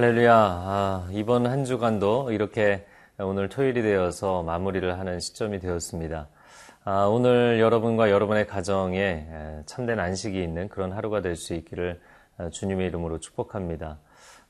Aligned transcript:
할렐루야. 0.00 0.34
아, 0.34 1.08
이번 1.12 1.46
한 1.46 1.66
주간도 1.66 2.32
이렇게 2.32 2.86
오늘 3.18 3.50
토요일이 3.50 3.82
되어서 3.82 4.42
마무리를 4.42 4.98
하는 4.98 5.20
시점이 5.20 5.60
되었습니다. 5.60 6.26
아, 6.84 7.04
오늘 7.04 7.60
여러분과 7.60 8.10
여러분의 8.10 8.46
가정에 8.46 9.26
참된 9.66 10.00
안식이 10.00 10.42
있는 10.42 10.70
그런 10.70 10.92
하루가 10.92 11.20
될 11.20 11.36
수 11.36 11.52
있기를 11.52 12.00
아, 12.38 12.48
주님의 12.48 12.86
이름으로 12.86 13.20
축복합니다. 13.20 13.98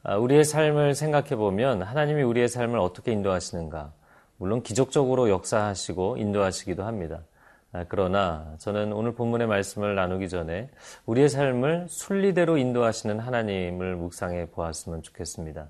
아, 0.05 0.17
우리의 0.19 0.45
삶을 0.45 0.95
생각해 0.95 1.35
보면 1.35 1.83
하나님이 1.83 2.23
우리의 2.23 2.47
삶을 2.47 2.79
어떻게 2.79 3.11
인도하시는가? 3.11 3.93
물론 4.37 4.63
기적적으로 4.63 5.31
역사하시고 5.31 6.19
인도하시기도 6.19 6.85
합니다. 6.85 7.23
아, 7.73 7.85
그러나 7.89 8.55
저는 8.59 8.93
오늘 8.93 9.15
본문의 9.15 9.47
말씀을 9.47 9.95
나누기 9.95 10.29
전에 10.29 10.71
우리의 11.07 11.29
삶을 11.29 11.87
순리대로 11.89 12.57
인도하시는 12.57 13.21
하나님을 13.21 13.95
묵상해 13.95 14.47
보았으면 14.47 15.03
좋겠습니다. 15.03 15.69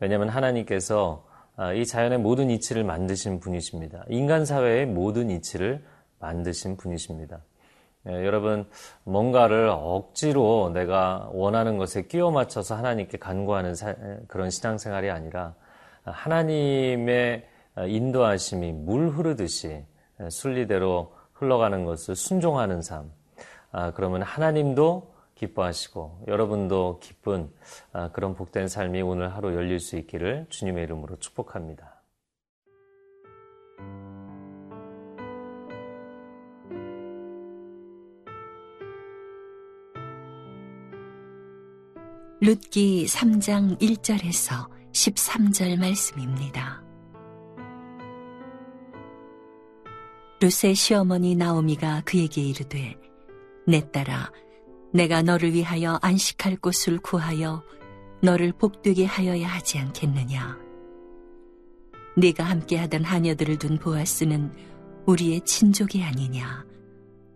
왜냐하면 0.00 0.30
하나님께서 0.30 1.26
아, 1.56 1.72
이 1.72 1.84
자연의 1.84 2.18
모든 2.18 2.50
이치를 2.50 2.82
만드신 2.82 3.40
분이십니다. 3.40 4.04
인간 4.08 4.44
사회의 4.44 4.86
모든 4.86 5.30
이치를 5.30 5.84
만드신 6.18 6.78
분이십니다. 6.78 7.40
예, 8.08 8.24
여러분, 8.24 8.66
뭔가를 9.04 9.68
억지로 9.68 10.70
내가 10.74 11.28
원하는 11.32 11.78
것에 11.78 12.06
끼워 12.06 12.30
맞춰서 12.30 12.74
하나님께 12.74 13.18
간구하는 13.18 13.74
사, 13.74 13.94
그런 14.28 14.50
신앙생활이 14.50 15.10
아니라 15.10 15.54
하나님의 16.04 17.46
인도하심이 17.86 18.72
물 18.72 19.10
흐르듯이 19.10 19.84
순리대로 20.28 21.12
흘러가는 21.34 21.84
것을 21.84 22.16
순종하는 22.16 22.82
삶. 22.82 23.12
아, 23.70 23.92
그러면 23.92 24.22
하나님도 24.22 25.14
기뻐하시고 25.34 26.24
여러분도 26.28 27.00
기쁜 27.02 27.50
아, 27.92 28.10
그런 28.12 28.34
복된 28.34 28.68
삶이 28.68 29.02
오늘 29.02 29.34
하루 29.34 29.54
열릴 29.54 29.80
수 29.80 29.96
있기를 29.96 30.46
주님의 30.48 30.84
이름으로 30.84 31.16
축복합니다. 31.16 31.94
룻기 42.40 43.06
3장 43.06 43.80
1절에서 43.80 44.68
13절 44.92 45.78
말씀입니다. 45.78 46.83
룻의 50.44 50.74
시어머니 50.74 51.34
나오미가 51.34 52.02
그에게 52.04 52.42
이르되 52.42 52.98
내 53.66 53.90
딸아 53.90 54.30
내가 54.92 55.22
너를 55.22 55.54
위하여 55.54 55.98
안식할 56.02 56.56
곳을 56.56 56.98
구하여 56.98 57.64
너를 58.20 58.52
복되게 58.52 59.06
하여야 59.06 59.48
하지 59.48 59.78
않겠느냐? 59.78 60.58
네가 62.18 62.44
함께하던 62.44 63.04
하녀들을 63.04 63.56
둔 63.56 63.78
보아스는 63.78 64.52
우리의 65.06 65.40
친족이 65.46 66.02
아니냐? 66.02 66.66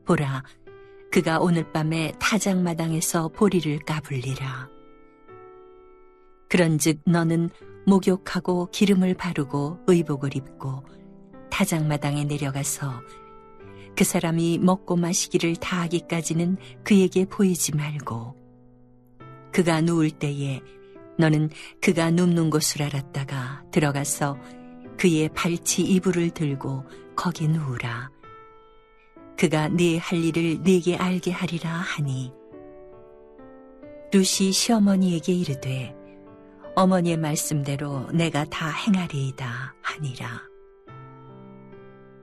보라 0.05 0.45
그가 1.11 1.41
오늘 1.41 1.73
밤에 1.73 2.13
타작마당에서 2.19 3.29
보리를 3.29 3.79
까불리라. 3.87 4.69
그런즉 6.51 7.01
너는 7.07 7.49
목욕하고 7.87 8.69
기름을 8.71 9.15
바르고 9.15 9.79
의복을 9.87 10.37
입고 10.37 10.98
타작마당에 11.59 12.23
내려가서 12.23 13.03
그 13.97 14.05
사람이 14.05 14.59
먹고 14.59 14.95
마시기를 14.95 15.57
다하기까지는 15.57 16.57
그에게 16.85 17.25
보이지 17.25 17.75
말고 17.75 18.37
그가 19.51 19.81
누울 19.81 20.13
때에 20.13 20.61
너는 21.19 21.51
그가 21.81 22.13
눕는 22.13 22.51
곳을 22.51 22.85
알았다가 22.85 23.65
들어가서 23.73 24.39
그의 24.97 25.31
발치 25.31 25.83
이불을 25.83 26.31
들고 26.31 26.85
거기 27.17 27.49
누우라. 27.49 28.13
그가 29.37 29.67
네 29.67 29.99
할 29.99 30.23
일을 30.23 30.63
네게 30.63 30.97
알게 30.97 31.33
하리라 31.33 31.71
하니 31.71 32.33
루시 34.13 34.53
시어머니에게 34.53 35.33
이르되 35.33 35.93
어머니의 36.77 37.17
말씀대로 37.17 38.13
내가 38.13 38.45
다 38.45 38.71
행하리이다 38.71 39.75
하니라. 39.83 40.58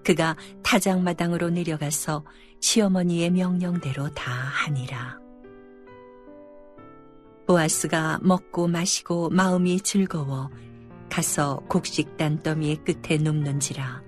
그가 0.05 0.38
타작마당으로 0.63 1.49
내려가서 1.49 2.23
시어머니의 2.61 3.31
명령대로 3.31 4.13
다 4.13 4.31
하니라. 4.31 5.19
보아스가 7.47 8.19
먹고 8.21 8.67
마시고 8.67 9.29
마음이 9.29 9.81
즐거워 9.81 10.49
가서 11.09 11.57
곡식 11.67 12.17
단더미의 12.17 12.77
끝에 12.85 13.17
눕는지라. 13.17 14.03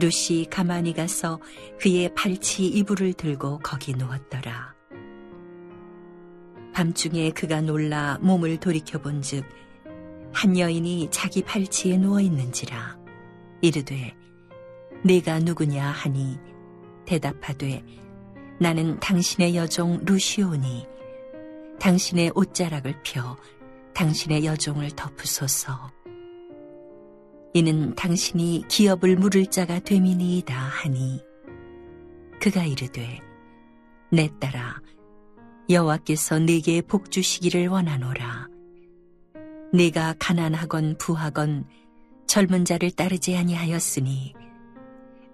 루시 0.00 0.46
가만히 0.50 0.94
가서 0.94 1.40
그의 1.80 2.14
발치 2.14 2.66
이불을 2.66 3.14
들고 3.14 3.58
거기 3.58 3.94
누웠더라. 3.94 4.74
밤중에 6.72 7.30
그가 7.30 7.60
놀라 7.60 8.18
몸을 8.22 8.58
돌이켜본 8.58 9.22
즉, 9.22 9.44
한 10.32 10.58
여인이 10.58 11.08
자기 11.10 11.42
발치에 11.42 11.98
누워 11.98 12.20
있는지라. 12.20 12.98
이르되, 13.60 14.16
네가 15.04 15.40
누구냐 15.40 15.84
하니 15.84 16.38
대답하되 17.04 17.84
나는 18.60 19.00
당신의 19.00 19.56
여종 19.56 20.04
루시오니 20.04 20.86
당신의 21.80 22.32
옷자락을 22.36 22.94
펴 23.02 23.36
당신의 23.94 24.44
여종을 24.44 24.90
덮으소서. 24.92 25.90
이는 27.54 27.94
당신이 27.94 28.64
기업을 28.68 29.16
물을 29.16 29.46
자가 29.46 29.80
되미니이다 29.80 30.54
하니 30.54 31.20
그가 32.40 32.64
이르되 32.64 33.20
내 34.10 34.30
딸아 34.40 34.80
여호와께서 35.68 36.38
네게 36.38 36.82
복 36.82 37.10
주시기를 37.10 37.68
원하노라. 37.68 38.48
네가 39.72 40.14
가난하건 40.18 40.96
부하건 40.98 41.66
젊은 42.26 42.64
자를 42.64 42.90
따르지 42.90 43.36
아니하였으니 43.36 44.34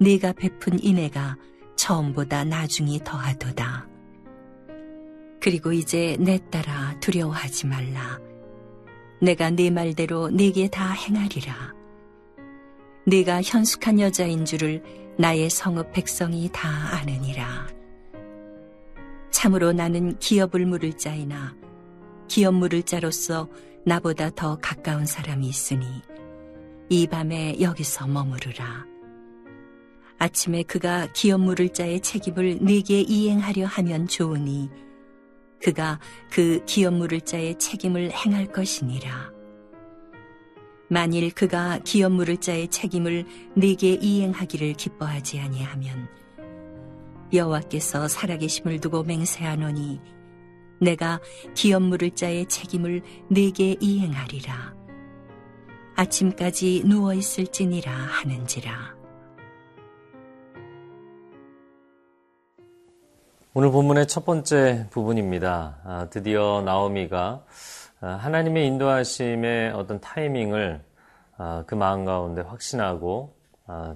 네가 0.00 0.32
베푼 0.32 0.78
인애가 0.82 1.36
처음보다 1.76 2.44
나중이 2.44 3.00
더하도다. 3.04 3.88
그리고 5.41 5.72
이제 5.72 6.16
내 6.20 6.38
딸아 6.50 7.00
두려워하지 7.00 7.66
말라. 7.66 8.20
내가 9.20 9.50
네 9.50 9.70
말대로 9.70 10.28
네게 10.31 10.69
다 10.69 10.91
행하리라. 10.92 11.75
네가 13.06 13.42
현숙한 13.42 14.00
여자인 14.00 14.44
줄을 14.44 14.82
나의 15.19 15.50
성읍 15.50 15.92
백성이 15.92 16.48
다 16.53 16.69
아느니라. 16.97 17.66
참으로 19.31 19.72
나는 19.72 20.19
기업을 20.19 20.66
물을 20.66 20.92
자이나 20.97 21.56
기업 22.28 22.54
물을 22.54 22.82
자로서 22.82 23.49
나보다 23.84 24.31
더 24.31 24.58
가까운 24.61 25.06
사람이 25.06 25.49
있으니 25.49 25.87
이 26.88 27.06
밤에 27.06 27.61
여기서 27.61 28.06
머무르라. 28.06 28.97
아침에 30.19 30.65
그가 30.65 31.06
기업 31.12 31.41
물을 31.41 31.69
자의 31.69 32.00
책임을 32.00 32.59
네게 32.61 33.03
이행하려 33.03 33.67
하면 33.67 34.09
좋으니 34.09 34.69
그가 35.62 36.00
그 36.31 36.65
기업 36.67 36.94
물을 36.94 37.20
자의 37.20 37.56
책임을 37.59 38.11
행할 38.11 38.47
것이니라. 38.47 39.32
만일 40.91 41.31
그가 41.32 41.79
기업 41.85 42.12
물을 42.12 42.37
자의 42.38 42.69
책임을 42.69 43.26
네게 43.55 43.99
이행하기를 44.00 44.73
기뻐하지 44.75 45.38
아니하면 45.38 46.09
여호와께서 47.32 48.09
살아계심을 48.09 48.81
두고 48.81 49.05
맹세하노니 49.05 50.00
내가 50.81 51.20
기업 51.55 51.82
물을 51.82 52.11
자의 52.11 52.47
책임을 52.47 53.03
네게 53.29 53.76
이행하리라. 53.81 54.75
아침까지 55.94 56.85
누워 56.87 57.12
있을지니라 57.12 57.93
하는지라. 57.93 58.97
오늘 63.54 63.70
본문의 63.70 64.06
첫 64.06 64.26
번째 64.26 64.86
부분입니다. 64.90 65.78
아, 65.82 66.06
드디어 66.10 66.60
나오미가 66.66 67.42
아, 68.00 68.06
하나님의 68.06 68.66
인도하심의 68.66 69.72
어떤 69.72 70.00
타이밍을 70.00 70.82
아, 71.38 71.64
그 71.66 71.74
마음 71.74 72.04
가운데 72.04 72.42
확신하고 72.42 73.34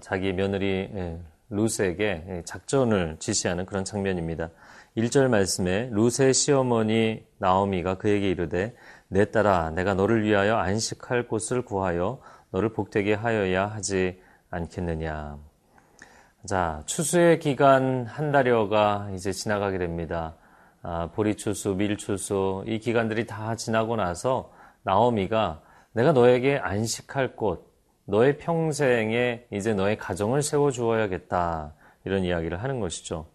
자기 0.01 0.33
며느리 0.33 0.91
예, 0.95 1.21
루스에게 1.51 2.25
예, 2.29 2.43
작전을 2.47 3.17
지시하는 3.19 3.67
그런 3.67 3.85
장면입니다. 3.85 4.49
1절 4.97 5.29
말씀에 5.29 5.91
루스의 5.93 6.33
시어머니 6.33 7.23
나오미가 7.37 7.99
그에게 7.99 8.31
이르되 8.31 8.75
내 9.09 9.31
딸아 9.31 9.71
내가 9.71 9.93
너를 9.93 10.25
위하여 10.25 10.57
안식할 10.57 11.29
곳을 11.29 11.63
구하여 11.63 12.21
너를 12.51 12.73
복되게 12.73 13.13
하여야 13.13 13.67
하지 13.67 14.19
않겠느냐. 14.51 15.52
자, 16.45 16.83
추수의 16.87 17.39
기간 17.39 18.05
한 18.05 18.33
달여가 18.33 19.11
이제 19.15 19.31
지나가게 19.31 19.79
됩니다. 19.79 20.35
아, 20.83 21.09
보리 21.15 21.37
추수, 21.37 21.77
밀 21.77 21.97
추수, 21.97 22.65
이 22.67 22.81
기간들이 22.81 23.27
다 23.27 23.55
지나고 23.55 23.95
나서 23.95 24.53
나오미가 24.83 25.63
내가 25.93 26.11
너에게 26.11 26.59
안식할 26.59 27.37
곳, 27.37 27.73
너의 28.07 28.39
평생에 28.39 29.47
이제 29.53 29.73
너의 29.73 29.97
가정을 29.99 30.43
세워 30.43 30.73
주어야겠다. 30.73 31.75
이런 32.05 32.25
이야기를 32.25 32.61
하는 32.61 32.81
것이죠. 32.81 33.27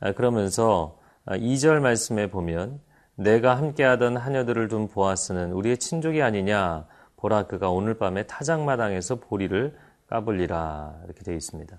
아, 0.00 0.10
그러면서 0.10 0.98
2절 1.26 1.78
말씀에 1.78 2.28
보면 2.28 2.80
내가 3.14 3.56
함께하던 3.56 4.16
하녀들을 4.16 4.66
둔 4.66 4.88
보아스는 4.88 5.52
우리의 5.52 5.78
친족이 5.78 6.22
아니냐 6.22 6.86
보라 7.18 7.46
그가 7.46 7.70
오늘 7.70 7.94
밤에 7.98 8.24
타작마당에서 8.26 9.16
보리를 9.16 9.76
까불리라 10.08 11.02
이렇게 11.04 11.22
되어 11.22 11.36
있습니다. 11.36 11.78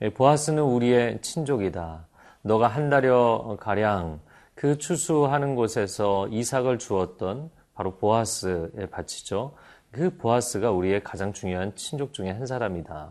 예, 0.00 0.10
보아스는 0.10 0.62
우리의 0.62 1.20
친족이다. 1.22 2.06
너가 2.42 2.68
한 2.68 2.88
달여 2.88 3.56
가량 3.58 4.20
그 4.54 4.78
추수하는 4.78 5.56
곳에서 5.56 6.28
이삭을 6.28 6.78
주었던 6.78 7.50
바로 7.74 7.96
보아스의 7.96 8.90
밭이죠. 8.92 9.54
그 9.90 10.16
보아스가 10.16 10.70
우리의 10.70 11.02
가장 11.02 11.32
중요한 11.32 11.74
친족 11.74 12.12
중에 12.12 12.30
한 12.30 12.46
사람이다. 12.46 13.10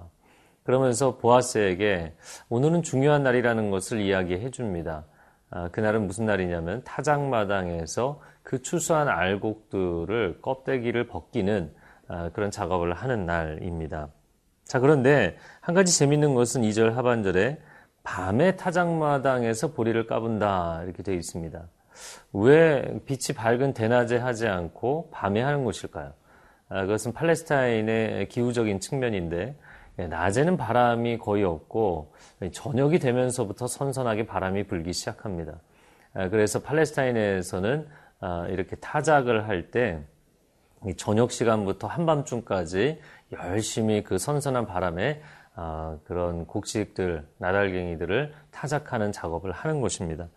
그러면서 0.63 1.17
보아스에게 1.17 2.13
오늘은 2.47 2.83
중요한 2.83 3.21
날이라는 3.21 3.69
것을 3.69 3.99
이야기해 3.99 4.51
줍니다. 4.51 5.03
아, 5.49 5.67
그날은 5.69 6.07
무슨 6.07 6.25
날이냐면 6.25 6.83
타작마당에서 6.85 8.21
그 8.43 8.61
추수한 8.61 9.09
알곡들을 9.09 10.39
껍데기를 10.41 11.07
벗기는 11.07 11.73
아, 12.07 12.29
그런 12.29 12.49
작업을 12.49 12.93
하는 12.93 13.25
날입니다. 13.25 14.07
자, 14.67 14.79
그런데 14.79 15.37
한 15.61 15.73
가지 15.75 15.97
재밌는 15.97 16.35
것은 16.35 16.61
2절 16.61 16.93
하반절에 16.93 17.57
밤에 18.03 18.55
타작마당에서 18.55 19.73
보리를 19.73 20.05
까분다 20.07 20.81
이렇게 20.83 21.03
되어 21.03 21.15
있습니다. 21.15 21.67
왜 22.33 22.99
빛이 23.05 23.35
밝은 23.35 23.73
대낮에 23.73 24.17
하지 24.17 24.47
않고 24.47 25.09
밤에 25.11 25.41
하는 25.41 25.63
것일까요? 25.63 26.13
아, 26.69 26.81
그것은 26.81 27.13
팔레스타인의 27.13 28.27
기후적인 28.27 28.79
측면인데 28.79 29.55
예, 29.99 30.07
낮에는 30.07 30.57
바람이 30.57 31.17
거의 31.17 31.43
없고 31.43 32.13
저녁이 32.51 32.99
되면서부터 32.99 33.67
선선하게 33.67 34.27
바람이 34.27 34.67
불기 34.67 34.93
시작합니다. 34.93 35.59
아, 36.13 36.29
그래서 36.29 36.59
팔레스타인에서는 36.61 37.87
아, 38.19 38.47
이렇게 38.49 38.75
타작을 38.75 39.47
할 39.47 39.71
때 39.71 40.03
저녁 40.95 41.31
시간부터 41.31 41.87
한밤중까지 41.87 42.99
열심히 43.31 44.03
그 44.03 44.17
선선한 44.17 44.65
바람에 44.65 45.21
그런 46.03 46.45
곡식들, 46.45 47.27
나달갱이들을 47.39 48.33
타작하는 48.51 49.11
작업을 49.11 49.51
하는 49.51 49.81
것입니다. 49.81 50.27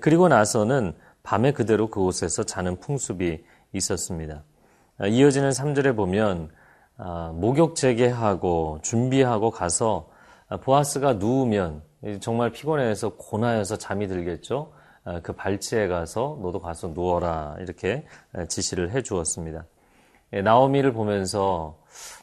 그리고 0.00 0.28
나서는 0.28 0.94
밤에 1.22 1.52
그대로 1.52 1.90
그곳에서 1.90 2.44
자는 2.44 2.78
풍습이 2.78 3.44
있었습니다. 3.72 4.44
이어지는 5.04 5.50
3절에 5.50 5.96
보면 5.96 6.50
아, 7.00 7.32
목욕 7.32 7.76
재개하고 7.76 8.80
준비하고 8.82 9.50
가서 9.52 10.10
아, 10.48 10.56
보아스가 10.56 11.14
누우면 11.14 11.82
정말 12.20 12.50
피곤해서 12.50 13.14
고나여서 13.14 13.78
잠이 13.78 14.08
들겠죠. 14.08 14.72
아, 15.04 15.20
그 15.20 15.32
발치에 15.32 15.86
가서 15.86 16.38
너도 16.42 16.60
가서 16.60 16.88
누워라 16.88 17.56
이렇게 17.60 18.04
지시를 18.48 18.90
해 18.90 19.02
주었습니다. 19.02 19.64
예, 20.32 20.42
나오미를 20.42 20.92
보면서 20.92 21.78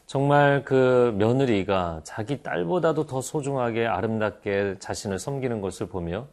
정말 0.06 0.64
그 0.64 1.14
며느리가 1.18 2.02
자기 2.04 2.44
딸보다도 2.44 3.08
더 3.08 3.22
소중하게 3.22 3.88
아름답게 3.88 4.76
자신을 4.80 5.18
섬기는 5.18 5.62
것을 5.62 5.88
보며 5.88 6.28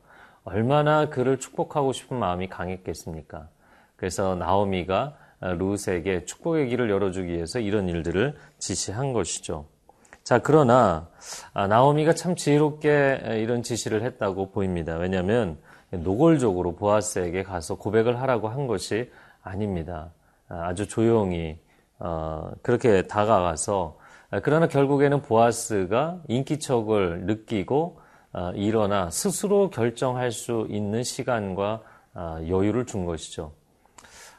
얼마나 0.45 1.09
그를 1.09 1.39
축복하고 1.39 1.93
싶은 1.93 2.19
마음이 2.19 2.49
강했겠습니까? 2.49 3.49
그래서 3.97 4.35
나오미가 4.35 5.17
루스에게 5.41 6.25
축복의 6.27 6.69
길을 6.69 6.91
열어주기 6.91 7.33
위해서 7.33 7.61
이런 7.61 7.89
일들을 7.89 8.37
지시한 8.59 9.13
것이죠. 9.13 9.67
자, 10.23 10.39
그러나 10.39 11.09
아, 11.53 11.67
나오미가 11.67 12.15
참 12.15 12.37
지혜롭게 12.37 13.39
이런 13.43 13.63
지시를 13.63 14.03
했다고 14.03 14.51
보입니다. 14.51 14.97
왜냐하면 14.97 15.59
노골적으로 15.91 16.77
보아스에게 16.77 17.43
가서 17.43 17.77
고백을 17.77 18.21
하라고 18.21 18.49
한 18.49 18.67
것이 18.67 19.11
아닙니다. 19.43 20.13
아, 20.49 20.67
아주 20.67 20.87
조용히 20.87 21.59
어, 22.05 22.51
그렇게 22.63 23.03
다가가서 23.03 23.97
아, 24.31 24.41
그러나 24.41 24.67
결국에는 24.67 25.23
보아스가 25.23 26.19
인기척을 26.29 27.27
느끼고 27.27 28.01
일어나 28.55 29.11
스스로 29.11 29.69
결정할 29.69 30.33
수 30.33 30.67
있는 30.71 31.03
시간과 31.03 31.83
여유를 32.49 32.87
준 32.87 33.05
것이죠. 33.05 33.53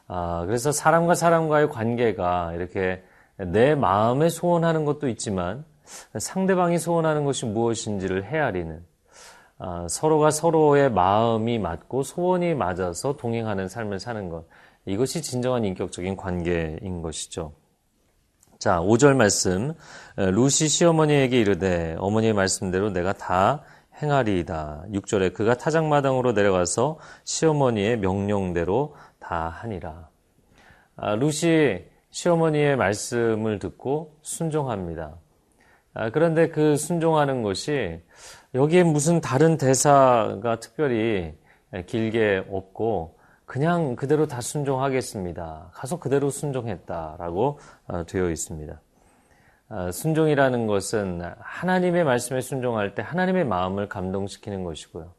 아, 0.07 0.43
그래서 0.47 0.71
사람과 0.71 1.13
사람과의 1.13 1.69
관계가 1.69 2.53
이렇게 2.55 3.03
내 3.37 3.75
마음에 3.75 4.29
소원하는 4.29 4.83
것도 4.85 5.07
있지만 5.09 5.63
상대방이 6.17 6.79
소원하는 6.79 7.23
것이 7.23 7.45
무엇인지를 7.45 8.25
헤아리는 8.25 8.83
아, 9.59 9.87
서로가 9.87 10.31
서로의 10.31 10.91
마음이 10.91 11.59
맞고 11.59 12.03
소원이 12.03 12.55
맞아서 12.55 13.15
동행하는 13.15 13.67
삶을 13.69 13.99
사는 13.99 14.29
것. 14.29 14.45
이것이 14.85 15.21
진정한 15.21 15.63
인격적인 15.65 16.15
관계인 16.17 17.01
것이죠. 17.01 17.53
자, 18.59 18.79
5절 18.79 19.15
말씀. 19.15 19.73
루시 20.15 20.67
시어머니에게 20.67 21.39
이르되 21.39 21.95
어머니의 21.99 22.33
말씀대로 22.33 22.91
내가 22.91 23.13
다 23.13 23.63
행하리이다. 24.01 24.85
6절에 24.91 25.33
그가 25.33 25.55
타작마당으로 25.55 26.33
내려가서 26.33 26.99
시어머니의 27.23 27.97
명령대로 27.97 28.95
다 29.19 29.49
하니라. 29.49 30.09
아, 30.95 31.15
루시 31.15 31.85
시어머니의 32.11 32.75
말씀을 32.75 33.59
듣고 33.59 34.17
순종합니다. 34.21 35.17
아, 35.93 36.09
그런데 36.09 36.49
그 36.49 36.77
순종하는 36.77 37.41
것이 37.43 38.01
여기에 38.53 38.83
무슨 38.83 39.21
다른 39.21 39.57
대사가 39.57 40.59
특별히 40.59 41.33
길게 41.85 42.45
없고 42.49 43.17
그냥 43.45 43.95
그대로 43.95 44.27
다 44.27 44.41
순종하겠습니다. 44.41 45.71
가서 45.73 45.99
그대로 45.99 46.29
순종했다라고 46.29 47.59
어, 47.87 48.05
되어 48.05 48.29
있습니다. 48.29 48.81
아, 49.69 49.91
순종이라는 49.91 50.67
것은 50.67 51.21
하나님의 51.39 52.03
말씀에 52.03 52.41
순종할 52.41 52.95
때 52.95 53.01
하나님의 53.01 53.45
마음을 53.45 53.89
감동시키는 53.89 54.63
것이고요. 54.63 55.11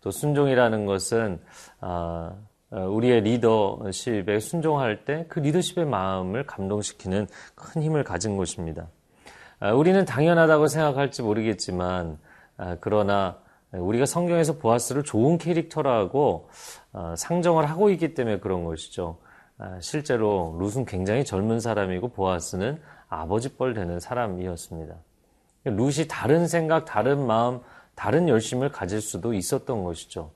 또 0.00 0.10
순종이라는 0.10 0.86
것은 0.86 1.40
아, 1.80 2.32
어, 2.72 2.80
우리의 2.86 3.22
리더십에 3.22 4.38
순종할 4.40 5.04
때 5.04 5.26
그 5.28 5.40
리더십의 5.40 5.86
마음을 5.86 6.46
감동시키는 6.46 7.26
큰 7.54 7.82
힘을 7.82 8.04
가진 8.04 8.36
것입니다. 8.36 8.88
아, 9.58 9.72
우리는 9.72 10.04
당연하다고 10.04 10.66
생각할지 10.68 11.22
모르겠지만 11.22 12.18
아, 12.56 12.76
그러나 12.80 13.38
우리가 13.72 14.06
성경에서 14.06 14.58
보아스를 14.58 15.04
좋은 15.04 15.38
캐릭터라고 15.38 16.48
어, 16.92 17.14
상정을 17.16 17.68
하고 17.70 17.90
있기 17.90 18.14
때문에 18.14 18.40
그런 18.40 18.64
것이죠. 18.64 19.18
실제로 19.80 20.56
룻은 20.58 20.86
굉장히 20.86 21.22
젊은 21.22 21.60
사람이고 21.60 22.08
보아스는 22.08 22.80
아버지 23.08 23.56
뻘 23.56 23.74
되는 23.74 24.00
사람이었습니다. 24.00 24.94
룻이 25.66 26.08
다른 26.08 26.46
생각, 26.46 26.86
다른 26.86 27.26
마음, 27.26 27.60
다른 27.94 28.28
열심을 28.28 28.70
가질 28.70 29.02
수도 29.02 29.34
있었던 29.34 29.84
것이죠. 29.84 30.30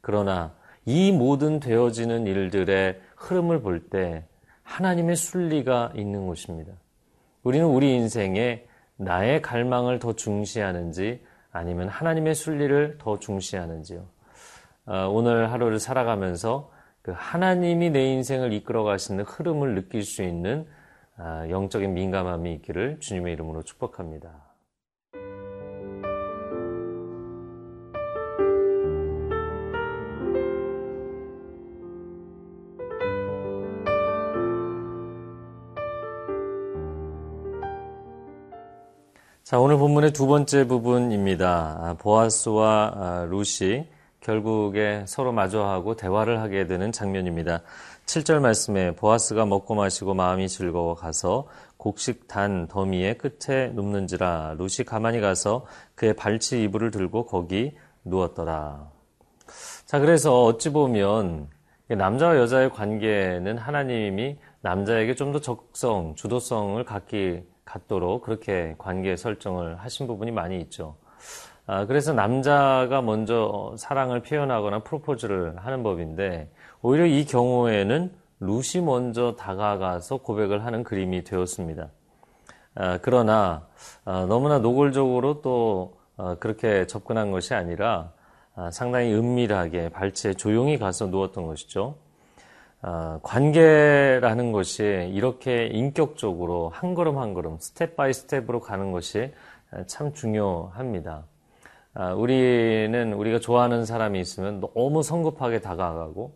그러나 0.00 0.52
이 0.86 1.10
모든 1.10 1.58
되어지는 1.58 2.28
일들의 2.28 3.00
흐름을 3.16 3.60
볼 3.60 3.90
때 3.90 4.24
하나님의 4.62 5.16
순리가 5.16 5.92
있는 5.96 6.28
것입니다. 6.28 6.72
우리는 7.42 7.66
우리 7.66 7.92
인생에 7.96 8.64
나의 8.96 9.42
갈망을 9.42 9.98
더 9.98 10.12
중시하는지 10.12 11.24
아니면 11.52 11.88
하나님의 11.88 12.34
순리를 12.34 12.98
더 12.98 13.18
중시하는지요. 13.18 14.06
어, 14.86 15.08
오늘 15.08 15.52
하루를 15.52 15.78
살아가면서 15.78 16.70
그 17.02 17.12
하나님이 17.16 17.90
내 17.90 18.04
인생을 18.12 18.52
이끌어 18.52 18.84
가시는 18.84 19.24
흐름을 19.24 19.74
느낄 19.74 20.02
수 20.02 20.22
있는 20.22 20.66
아, 21.16 21.46
영적인 21.48 21.92
민감함이 21.92 22.52
있기를 22.54 22.98
주님의 23.00 23.34
이름으로 23.34 23.62
축복합니다. 23.62 24.49
자, 39.50 39.58
오늘 39.58 39.78
본문의 39.78 40.12
두 40.12 40.28
번째 40.28 40.68
부분입니다. 40.68 41.78
아, 41.80 41.96
보아스와 41.98 42.92
아, 42.94 43.26
루시 43.28 43.84
결국에 44.20 45.02
서로 45.08 45.32
마주하고 45.32 45.96
대화를 45.96 46.38
하게 46.38 46.68
되는 46.68 46.92
장면입니다. 46.92 47.62
7절 48.06 48.38
말씀에 48.38 48.94
보아스가 48.94 49.46
먹고 49.46 49.74
마시고 49.74 50.14
마음이 50.14 50.48
즐거워 50.48 50.94
가서 50.94 51.48
곡식 51.78 52.28
단 52.28 52.68
더미의 52.68 53.18
끝에 53.18 53.70
눕는지라 53.74 54.54
루시 54.56 54.84
가만히 54.84 55.20
가서 55.20 55.66
그의 55.96 56.14
발치 56.14 56.62
이불을 56.62 56.92
들고 56.92 57.26
거기 57.26 57.72
누웠더라. 58.04 58.88
자, 59.84 59.98
그래서 59.98 60.44
어찌 60.44 60.70
보면 60.70 61.48
남자와 61.88 62.36
여자의 62.36 62.70
관계는 62.70 63.58
하나님이 63.58 64.38
남자에게 64.60 65.16
좀 65.16 65.32
더 65.32 65.40
적성, 65.40 66.14
주도성을 66.14 66.84
갖기 66.84 67.42
갖도록 67.70 68.22
그렇게 68.22 68.74
관계 68.78 69.14
설정을 69.14 69.76
하신 69.76 70.08
부분이 70.08 70.32
많이 70.32 70.60
있죠. 70.62 70.96
아, 71.66 71.86
그래서 71.86 72.12
남자가 72.12 73.00
먼저 73.00 73.74
사랑을 73.78 74.22
표현하거나 74.22 74.80
프로포즈를 74.80 75.56
하는 75.58 75.84
법인데 75.84 76.50
오히려 76.82 77.06
이 77.06 77.24
경우에는 77.24 78.12
루시 78.40 78.80
먼저 78.80 79.36
다가가서 79.36 80.16
고백을 80.18 80.64
하는 80.64 80.82
그림이 80.82 81.22
되었습니다. 81.22 81.90
아, 82.74 82.98
그러나 83.02 83.68
아, 84.04 84.26
너무나 84.28 84.58
노골적으로 84.58 85.40
또 85.40 85.96
어, 86.16 86.34
그렇게 86.40 86.88
접근한 86.88 87.30
것이 87.30 87.54
아니라 87.54 88.12
아, 88.56 88.70
상당히 88.72 89.14
은밀하게 89.14 89.90
발치에 89.90 90.34
조용히 90.34 90.76
가서 90.76 91.06
누웠던 91.06 91.46
것이죠. 91.46 91.96
아, 92.82 93.20
관계라는 93.22 94.52
것이 94.52 95.10
이렇게 95.12 95.66
인격적으로 95.66 96.70
한 96.70 96.94
걸음 96.94 97.18
한 97.18 97.34
걸음 97.34 97.58
step 97.58 97.94
by 97.94 98.12
step으로 98.12 98.60
가는 98.60 98.90
것이 98.90 99.32
참 99.86 100.14
중요합니다. 100.14 101.24
아, 101.92 102.12
우리는 102.14 103.12
우리가 103.12 103.38
좋아하는 103.38 103.84
사람이 103.84 104.18
있으면 104.20 104.60
너무 104.60 105.02
성급하게 105.02 105.60
다가가고 105.60 106.32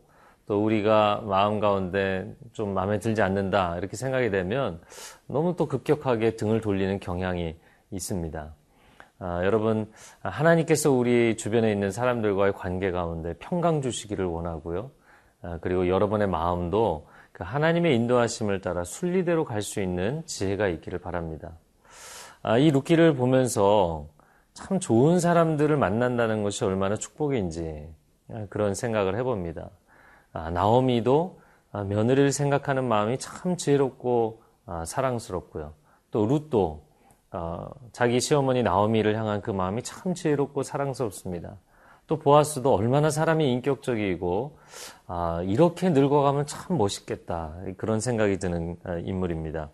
또 0.47 0.63
우리가 0.63 1.23
마음 1.25 1.61
가운데 1.61 2.35
좀 2.53 2.75
마음에 2.75 2.99
들지 2.99 3.23
않는다 3.23 3.79
이렇게 3.79 3.97
생각이 3.97 4.31
되면 4.31 4.81
너무 5.27 5.57
또 5.57 5.67
급격하게 5.67 6.37
등을 6.37 6.61
돌리는 6.61 7.01
경향이 7.01 7.57
있습니다. 7.91 8.55
아, 9.21 9.45
여러분 9.45 9.91
하나님께서 10.21 10.91
우리 10.91 11.39
주변에 11.39 11.73
있는 11.73 11.91
사람들과의 11.91 12.53
관계 12.53 12.91
가운데 12.91 13.33
평강 13.39 13.81
주시기를 13.81 14.27
원하고요. 14.27 14.91
아, 15.45 15.59
그리고 15.61 15.89
여러분의 15.89 16.27
마음도 16.27 17.07
그 17.33 17.45
하나님의 17.45 17.95
인도하심을 17.97 18.61
따라 18.61 18.83
순리대로 18.85 19.45
갈 19.45 19.61
수 19.63 19.81
있는 19.81 20.25
지혜가 20.27 20.69
있기를 20.69 20.99
바랍니다. 20.99 21.53
아, 22.43 22.59
이 22.59 22.71
루키를 22.71 23.15
보면서 23.15 24.07
참 24.55 24.81
좋은 24.81 25.21
사람들을 25.21 25.77
만난다는 25.77 26.43
것이 26.43 26.65
얼마나 26.65 26.97
축복인지 26.97 27.89
아, 28.31 28.47
그런 28.49 28.75
생각을 28.75 29.17
해봅니다. 29.17 29.71
나오미도 30.53 31.39
며느리를 31.87 32.33
생각하는 32.33 32.85
마음이 32.85 33.19
참 33.19 33.57
지혜롭고 33.57 34.43
사랑스럽고요. 34.85 35.75
또 36.11 36.27
룻도 36.27 36.83
어, 37.31 37.69
자기 37.93 38.21
시어머니 38.21 38.63
나오미를 38.65 39.17
향한 39.17 39.43
그 39.43 39.53
마음이 39.53 39.83
참 39.83 40.15
지혜롭고 40.15 40.65
사랑스럽습니다. 40.65 41.57
또 42.06 42.18
보아스도 42.18 42.75
얼마나 42.75 43.11
사람이 43.11 43.50
인격적이고 43.52 44.58
아, 45.06 45.42
이렇게 45.46 45.90
늙어가면 45.90 46.46
참 46.46 46.76
멋있겠다 46.76 47.56
그런 47.76 48.00
생각이 48.00 48.38
드는 48.38 48.76
아, 48.84 48.96
인물입니다. 48.99 49.70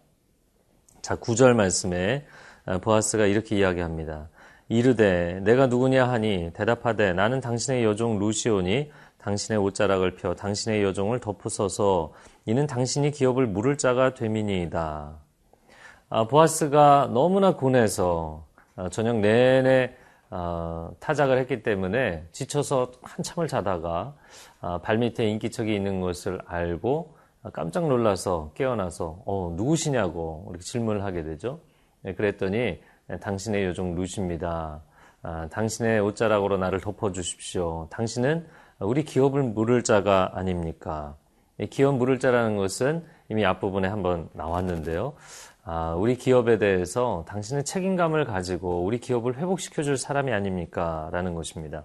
자, 1.03 1.17
9절 1.17 1.55
말씀에 1.55 2.27
아, 2.67 2.79
보아스가 2.79 3.27
이렇게 3.27 3.57
이야기합니다. 3.57 4.29
이르되 4.69 5.41
내가 5.43 5.67
누구냐 5.67 6.09
하니 6.09 6.53
대답하되 6.55 7.13
나는 7.13 7.41
당신의 7.41 7.85
여종 7.85 8.21
루시오니 8.21 8.93
당신의 9.19 9.61
옷자락을 9.61 10.15
펴 10.15 10.35
당신의 10.35 10.85
여종을 10.85 11.19
덮으소서 11.19 12.13
이는 12.47 12.67
당신이 12.69 13.11
기업을 13.11 13.49
물을 13.49 13.77
자가 13.77 14.15
되미니이다. 14.15 15.19
아, 16.11 16.25
보아스가 16.29 17.11
너무나 17.13 17.57
고뇌해서 17.57 18.45
아, 18.77 18.89
저녁 18.91 19.17
내내 19.17 19.97
어, 20.31 20.91
타작을 21.01 21.39
했기 21.39 21.63
때문에 21.63 22.27
지쳐서 22.33 22.93
한참을 23.03 23.49
자다가 23.49 24.15
어, 24.61 24.79
발밑에 24.79 25.29
인기척이 25.29 25.75
있는 25.75 26.01
것을 26.01 26.41
알고 26.47 27.17
깜짝 27.53 27.89
놀라서 27.89 28.53
깨어나서 28.55 29.23
어, 29.27 29.53
누구시냐고 29.57 30.47
이렇게 30.51 30.63
질문을 30.63 31.05
하게 31.05 31.23
되죠. 31.25 31.61
네, 32.03 32.15
그랬더니 32.15 32.81
네, 33.07 33.19
당신의 33.19 33.65
요정 33.65 33.95
루시입니다. 33.95 34.83
아, 35.23 35.49
당신의 35.51 36.01
옷자락으로 36.01 36.57
나를 36.57 36.81
덮어주십시오. 36.81 37.89
당신은 37.91 38.47
우리 38.79 39.05
기업을 39.05 39.43
물을 39.43 39.83
자가 39.83 40.33
아닙니까? 40.35 41.17
기업 41.69 41.97
물을 41.97 42.19
자라는 42.19 42.57
것은 42.57 43.05
이미 43.29 43.45
앞부분에 43.45 43.87
한번 43.89 44.31
나왔는데요. 44.33 45.13
아, 45.73 45.95
우리 45.95 46.17
기업에 46.17 46.59
대해서 46.59 47.25
당신의 47.29 47.63
책임감을 47.63 48.25
가지고 48.25 48.83
우리 48.83 48.99
기업을 48.99 49.37
회복시켜 49.37 49.85
줄 49.85 49.97
사람이 49.97 50.33
아닙니까? 50.33 51.09
라는 51.13 51.37
것입니다. 51.37 51.85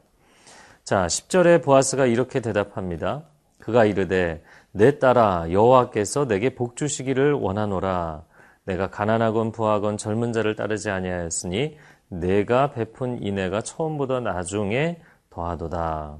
자, 0.83 1.05
10절에 1.05 1.63
보아스가 1.63 2.07
이렇게 2.07 2.39
대답합니다. 2.39 3.25
그가 3.59 3.85
이르되 3.85 4.43
내 4.71 4.97
딸아 4.97 5.51
여호와께서 5.51 6.27
내게 6.27 6.55
복 6.55 6.77
주시기를 6.77 7.33
원하노라 7.33 8.23
내가 8.63 8.89
가난하건 8.89 9.51
부하건 9.51 9.97
젊은 9.97 10.33
자를 10.33 10.55
따르지 10.55 10.89
아니하였으니 10.89 11.77
내가 12.07 12.71
베푼 12.71 13.21
인애가 13.21 13.61
처음보다 13.61 14.19
나중에 14.19 14.99
더하도다. 15.29 16.17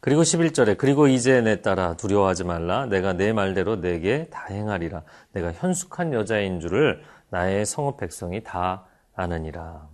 그리고 0.00 0.22
11절에 0.22 0.76
그리고 0.78 1.08
이제 1.08 1.40
내 1.40 1.60
딸아 1.62 1.96
두려워하지 1.96 2.44
말라 2.44 2.86
내가 2.86 3.12
내 3.12 3.32
말대로 3.32 3.80
내게 3.80 4.26
다 4.30 4.46
행하리라 4.50 5.02
내가 5.32 5.52
현숙한 5.52 6.12
여자인 6.12 6.60
줄을 6.60 7.02
나의 7.30 7.66
성읍 7.66 7.98
백성이 7.98 8.42
다 8.42 8.86
아느니라. 9.14 9.88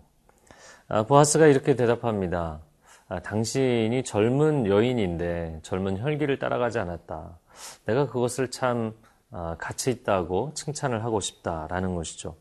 아, 0.88 1.02
보아스가 1.04 1.47
이렇게 1.47 1.75
대답합니다. 1.75 2.61
아, 3.09 3.21
당신이 3.21 4.04
젊은 4.04 4.66
여인인데 4.66 5.61
젊은 5.62 5.99
혈기를 5.99 6.38
따라가지 6.38 6.78
않았다. 6.78 7.38
내가 7.87 8.07
그것을 8.07 8.50
참 8.50 8.95
아, 9.31 9.57
가치 9.59 9.90
있다고 9.90 10.52
칭찬을 10.54 11.04
하고 11.04 11.21
싶다라는 11.21 11.95
것이죠. 11.95 12.37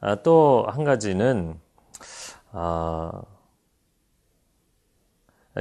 아, 0.00 0.16
또한 0.22 0.84
가지는 0.84 1.58
아, 2.52 3.22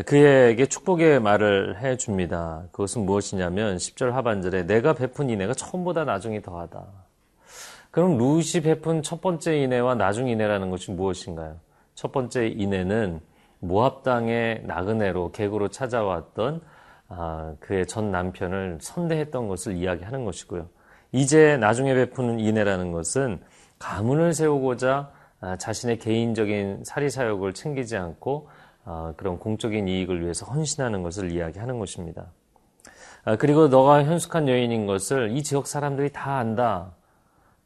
그에게 0.03 0.65
축복의 0.65 1.21
말을 1.21 1.81
해 1.81 1.95
줍니다. 1.95 2.63
그것은 2.71 3.05
무엇이냐면 3.05 3.77
10절 3.77 4.11
하반절에 4.11 4.63
내가 4.63 4.93
베푼 4.93 5.29
인애가 5.29 5.53
처음보다 5.53 6.03
나중이 6.03 6.41
더하다. 6.41 6.85
그럼 7.91 8.17
루시 8.17 8.61
베푼 8.61 9.01
첫 9.01 9.21
번째 9.21 9.57
인애와 9.57 9.95
나중 9.95 10.27
인애라는 10.27 10.69
것이 10.69 10.91
무엇인가요? 10.91 11.55
첫 11.93 12.11
번째 12.11 12.47
인애는 12.47 13.21
모압 13.59 14.03
당의 14.03 14.63
나그네로 14.65 15.31
객으로 15.31 15.69
찾아왔던 15.69 16.61
아, 17.07 17.53
그의 17.61 17.87
전 17.87 18.11
남편을 18.11 18.79
선대했던 18.81 19.47
것을 19.47 19.77
이야기하는 19.77 20.25
것이고요. 20.25 20.67
이제 21.13 21.55
나중에 21.55 21.93
베푸는 21.93 22.41
인애라는 22.41 22.91
것은 22.91 23.39
가문을 23.79 24.33
세우고자 24.33 25.11
아, 25.39 25.55
자신의 25.55 25.99
개인적인 25.99 26.83
사리 26.83 27.09
사욕을 27.09 27.53
챙기지 27.53 27.95
않고 27.95 28.49
아, 28.49 28.64
그런 29.17 29.39
공적인 29.39 29.87
이익을 29.87 30.21
위해서 30.21 30.45
헌신하는 30.45 31.03
것을 31.03 31.31
이야기하는 31.31 31.79
것입니다. 31.79 32.27
아, 33.23 33.35
그리고 33.35 33.67
너가 33.67 34.03
현숙한 34.03 34.47
여인인 34.47 34.85
것을 34.85 35.35
이 35.35 35.41
지역 35.41 35.65
사람들이 35.67 36.11
다 36.11 36.37
안다. 36.37 36.91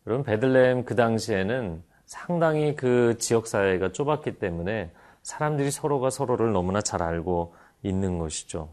그럼 0.06 0.24
베들레헴 0.24 0.86
그 0.86 0.96
당시에는 0.96 1.84
상당히 2.06 2.76
그 2.76 3.18
지역 3.20 3.46
사회가 3.46 3.92
좁았기 3.92 4.40
때문에 4.40 4.92
사람들이 5.22 5.70
서로가 5.70 6.10
서로를 6.10 6.54
너무나 6.54 6.82
잘 6.82 7.04
알고 7.04 7.54
있는 7.84 8.18
것이죠. 8.20 8.70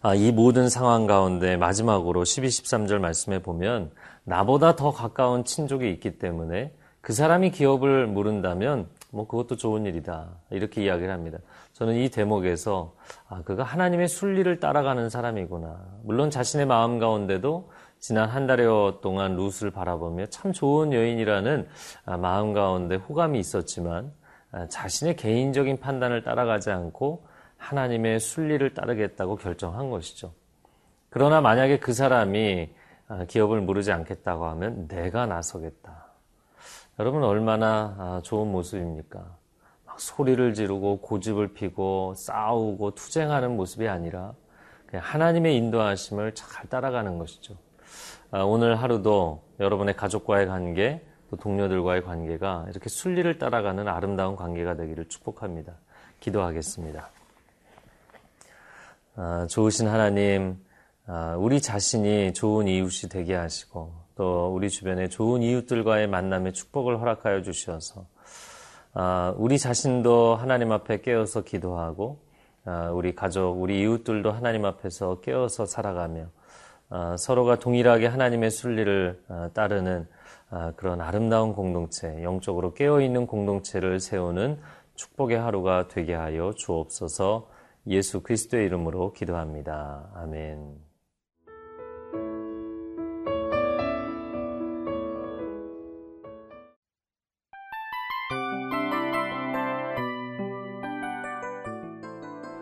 아, 0.00 0.14
이 0.14 0.32
모든 0.32 0.68
상황 0.68 1.06
가운데 1.06 1.56
마지막으로 1.56 2.24
12, 2.24 2.48
13절 2.48 2.98
말씀에 2.98 3.38
보면 3.40 3.92
나보다 4.24 4.74
더 4.74 4.90
가까운 4.90 5.44
친족이 5.44 5.88
있기 5.92 6.18
때문에 6.18 6.72
그 7.00 7.12
사람이 7.12 7.50
기업을 7.50 8.06
물은다면 8.06 8.88
뭐 9.12 9.26
그것도 9.26 9.56
좋은 9.56 9.84
일이다. 9.84 10.30
이렇게 10.50 10.82
이야기를 10.82 11.12
합니다. 11.12 11.38
저는 11.74 11.96
이 11.96 12.08
대목에서 12.08 12.94
아, 13.28 13.42
그가 13.42 13.62
하나님의 13.62 14.08
순리를 14.08 14.58
따라가는 14.58 15.10
사람이구나. 15.10 15.98
물론 16.02 16.30
자신의 16.30 16.64
마음 16.64 16.98
가운데도 16.98 17.70
지난 17.98 18.30
한 18.30 18.46
달여 18.46 19.00
동안 19.02 19.36
룻을 19.36 19.70
바라보며 19.70 20.26
참 20.26 20.52
좋은 20.52 20.94
여인이라는 20.94 21.68
아, 22.06 22.16
마음 22.16 22.54
가운데 22.54 22.96
호감이 22.96 23.38
있었지만 23.38 24.12
아, 24.50 24.66
자신의 24.68 25.16
개인적인 25.16 25.78
판단을 25.78 26.22
따라가지 26.22 26.70
않고 26.70 27.26
하나님의 27.58 28.18
순리를 28.18 28.72
따르겠다고 28.72 29.36
결정한 29.36 29.90
것이죠. 29.90 30.32
그러나 31.10 31.42
만약에 31.42 31.78
그 31.80 31.92
사람이 31.92 32.70
아, 33.08 33.26
기업을 33.26 33.60
물르지 33.60 33.92
않겠다고 33.92 34.46
하면 34.46 34.88
내가 34.88 35.26
나서겠다. 35.26 36.01
여러분 36.98 37.24
얼마나 37.24 37.94
아, 37.98 38.20
좋은 38.22 38.52
모습입니까? 38.52 39.24
막 39.86 39.98
소리를 39.98 40.52
지르고 40.52 41.00
고집을 41.00 41.54
피고 41.54 42.12
싸우고 42.14 42.94
투쟁하는 42.94 43.56
모습이 43.56 43.88
아니라 43.88 44.34
하나님의 44.92 45.56
인도하심을 45.56 46.34
잘 46.34 46.68
따라가는 46.68 47.16
것이죠. 47.16 47.56
아, 48.30 48.42
오늘 48.42 48.76
하루도 48.76 49.42
여러분의 49.58 49.96
가족과의 49.96 50.46
관계, 50.46 51.02
또 51.30 51.36
동료들과의 51.36 52.04
관계가 52.04 52.66
이렇게 52.68 52.90
순리를 52.90 53.38
따라가는 53.38 53.88
아름다운 53.88 54.36
관계가 54.36 54.76
되기를 54.76 55.08
축복합니다. 55.08 55.72
기도하겠습니다. 56.20 57.08
아, 59.16 59.46
좋으신 59.48 59.88
하나님, 59.88 60.62
아, 61.06 61.36
우리 61.38 61.62
자신이 61.62 62.34
좋은 62.34 62.68
이웃이 62.68 63.08
되게 63.08 63.34
하시고 63.34 64.01
또 64.14 64.52
우리 64.54 64.68
주변에 64.68 65.08
좋은 65.08 65.42
이웃들과의 65.42 66.08
만남의 66.08 66.52
축복을 66.52 67.00
허락하여 67.00 67.42
주셔서 67.42 68.06
아, 68.94 69.34
우리 69.38 69.58
자신도 69.58 70.36
하나님 70.36 70.70
앞에 70.72 71.00
깨어서 71.00 71.42
기도하고 71.42 72.18
아, 72.64 72.90
우리 72.90 73.14
가족, 73.14 73.60
우리 73.60 73.80
이웃들도 73.80 74.30
하나님 74.30 74.64
앞에서 74.64 75.20
깨어서 75.20 75.66
살아가며 75.66 76.26
서로가 77.18 77.58
동일하게 77.58 78.06
하나님의 78.06 78.50
순리를 78.50 79.22
따르는 79.54 80.06
그런 80.76 81.00
아름다운 81.00 81.54
공동체, 81.54 82.22
영적으로 82.22 82.74
깨어있는 82.74 83.26
공동체를 83.26 83.98
세우는 83.98 84.60
축복의 84.94 85.38
하루가 85.38 85.88
되게 85.88 86.12
하여 86.12 86.52
주옵소서 86.54 87.48
예수 87.86 88.22
그리스도의 88.22 88.66
이름으로 88.66 89.14
기도합니다. 89.14 90.10
아멘. 90.14 90.91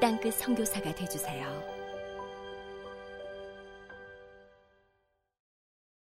땅끝 0.00 0.34
성교사가 0.34 0.94
되주세요 0.94 1.75